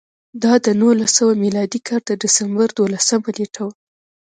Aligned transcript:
دا 0.43 0.53
د 0.65 0.67
نولس 0.81 1.11
سوه 1.17 1.33
میلادي 1.43 1.79
کال 1.87 2.01
د 2.05 2.11
ډسمبر 2.21 2.67
دولسمه 2.79 3.29
نېټه 3.37 3.61
وه 3.65 3.73